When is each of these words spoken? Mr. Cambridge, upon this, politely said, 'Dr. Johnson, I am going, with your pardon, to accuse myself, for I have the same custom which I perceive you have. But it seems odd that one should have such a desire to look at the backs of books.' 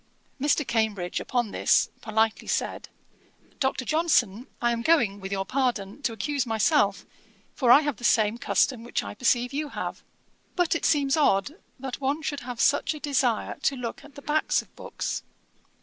Mr. 0.41 0.65
Cambridge, 0.65 1.19
upon 1.19 1.51
this, 1.51 1.91
politely 2.01 2.47
said, 2.47 2.89
'Dr. 3.59 3.85
Johnson, 3.85 4.47
I 4.59 4.71
am 4.71 4.81
going, 4.81 5.19
with 5.19 5.31
your 5.31 5.45
pardon, 5.45 6.01
to 6.01 6.11
accuse 6.11 6.43
myself, 6.47 7.05
for 7.53 7.69
I 7.69 7.81
have 7.81 7.97
the 7.97 8.03
same 8.03 8.39
custom 8.39 8.83
which 8.83 9.03
I 9.03 9.13
perceive 9.13 9.53
you 9.53 9.69
have. 9.69 10.01
But 10.55 10.73
it 10.73 10.85
seems 10.85 11.15
odd 11.15 11.55
that 11.77 12.01
one 12.01 12.23
should 12.23 12.39
have 12.39 12.59
such 12.59 12.95
a 12.95 12.99
desire 12.99 13.59
to 13.61 13.75
look 13.75 14.03
at 14.03 14.15
the 14.15 14.23
backs 14.23 14.59
of 14.63 14.75
books.' 14.75 15.21